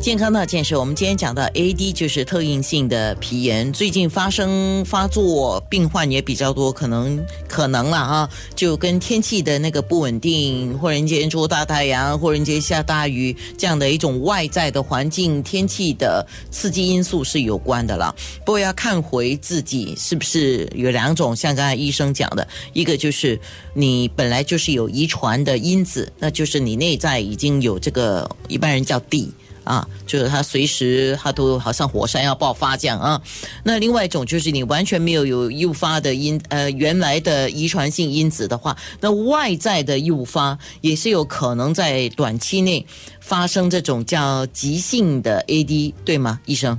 [0.00, 18.14] 健康那件事，我们今天讲到 AD 就是特应性的皮炎，最近发生发作病患也比较多，可能可能了啊，就跟天气的那个不稳定，忽然间出大太阳，忽然间下大雨，这样的一种外在的环境天气的刺激因素是有关的了。
[18.38, 23.38] 不过要看回自己是不是有两种，像刚才医生讲的，一个就是
[23.74, 29.30] 你本来就是有遗传的因子，那就是你内在已经有这个一般人叫 D。
[29.64, 33.20] 啊，就是它随时它都好像火山要爆发这样啊。
[33.62, 42.84] 那另外一种就是你完全没有有诱发的因呃原来的遗传性因子的话，那外在的诱发也是有可能在短期内
[43.20, 46.78] 发生这种叫急性的 AD，对吗，医生？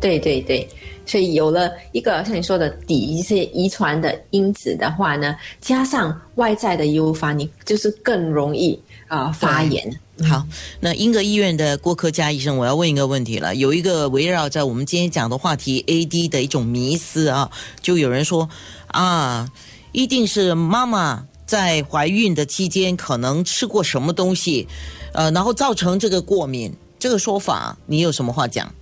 [0.00, 0.68] 对对对，
[1.04, 9.98] 所以有了一个像你说的底一些遗传的因子的话呢，加上外在的诱发，你就是更容易啊发言。
[10.22, 10.46] 好，
[10.80, 13.54] 那英格医院的郭科佳医生，我要问一个问题了。
[13.54, 18.48] 有一个围绕在我们今天讲的话题 AD 的一种迷思啊，就有人说
[18.88, 19.48] 啊，
[19.92, 24.66] 一定是妈妈在怀孕的期间可能吃过什么东西，
[25.12, 26.74] 呃，然后造成这个过敏。
[26.98, 28.74] 这个说法，你有什么话讲？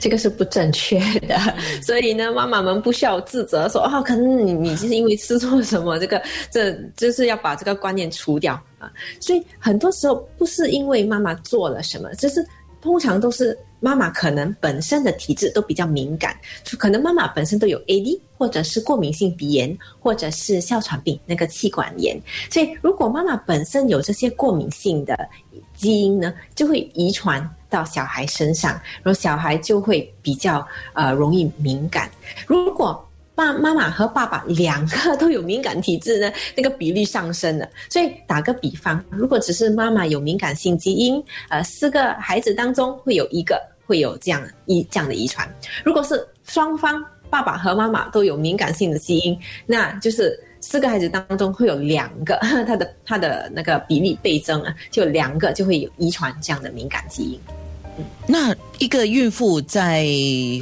[0.00, 1.38] 这个是不正确的，
[1.82, 8.92] 所以呢，妈妈们不需要自责，说哦，可能你你是因为吃错什么，这个这就是要把这个观念除掉啊。
[9.20, 12.46] 所以很多时候不是因为妈妈做了什么，就是
[12.80, 22.20] 通常都是妈妈可能本身的体质都比较敏感，就可能妈妈本身都有 AD，或者是过敏性鼻炎，或者是哮喘病那个气管炎。
[22.50, 25.16] 所以如果妈妈本身有这些过敏性的
[25.76, 27.48] 基因呢，就会遗传。
[27.68, 32.10] 到小孩身上，然后小孩就会比较呃容易敏感。
[32.46, 37.68] 如果爸妈妈和爸爸两个 都有敏感体质呢，那个比例上升了。
[37.88, 45.48] 所以打个比方，如果只是妈妈有敏感性基因，呃，四个孩子当中会有一个会有这样一这样的遗传。
[45.84, 47.00] 如果是双方
[47.30, 52.36] 爸爸和妈妈都有敏感性的基因，那就是四个孩子当中会有两个，
[52.66, 57.40] 他的他的那个比例倍增啊，就两个就会有遗传这样的敏感基因。
[58.28, 60.06] 那一个孕妇在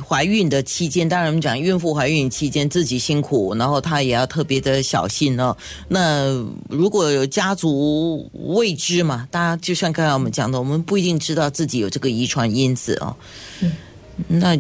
[0.09, 5.55] 怀孕的期间，当然我们讲孕妇怀孕期间自己辛苦，然后她也要特别的小心哦。
[5.87, 6.33] 那
[6.71, 13.15] 如果有家族未知嘛，大家就像刚才我们讲的，我们不一定知道自己有这个遗传因子哦。
[13.61, 13.73] 嗯
[14.29, 14.57] 那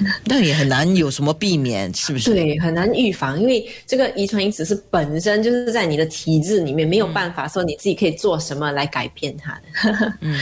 [0.24, 2.32] 那也很难有什么避免，是不是？
[2.32, 10.12] 对，很难预防，因为这个遗传因子是本身就是在你的体质里面，没有办法说你自己可以做什么来改变它的。
[10.20, 10.40] 嗯。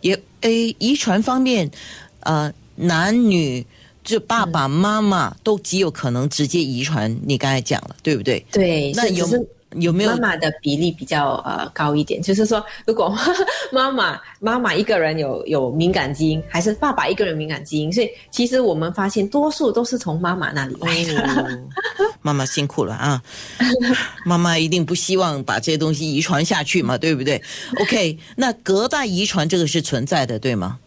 [0.00, 1.68] 也诶，遗传方面，
[2.20, 3.66] 呃，男女
[4.04, 7.14] 就爸爸妈妈都极有可能直接遗传。
[7.24, 8.44] 你刚才讲了，对不对？
[8.52, 9.26] 对，那有。
[9.80, 12.20] 有没有妈妈的比例比较呃高一点？
[12.20, 13.14] 就是说，如果
[13.72, 17.92] 妈妈妈妈一个人有有敏感基因，还是爸爸一个人敏感基因？
[17.92, 21.58] 所以其实我们发现，多数都是从妈妈那里来的。
[22.22, 23.22] 妈妈辛苦了啊！
[24.26, 27.40] 妈妈一定不希望把这些东西遗传下去嘛，对不对
[27.80, 30.78] ？OK，那隔代遗传这个是存在的，对吗？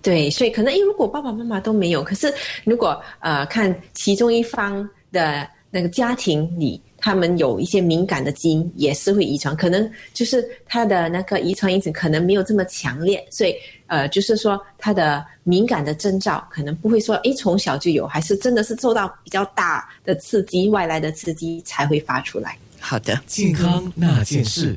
[0.00, 2.32] 对，所以可能因为如果爸爸妈妈都没有，可是
[2.64, 6.80] 如果呃看其中一方的那个家庭里。
[6.98, 13.54] 他们有一些敏感的基因也是会遗传，可能就是他的那个遗传因子可能没有这么强烈，所以
[13.86, 22.56] 呃，就是说他的敏感的征兆可能不会说诶从小就有，还是真的是受到比较大的刺激、外来的刺激才会发出来。
[22.80, 24.74] 好的，健康那件事。